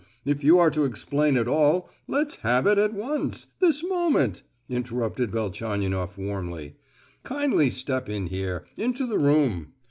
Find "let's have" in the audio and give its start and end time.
2.07-2.65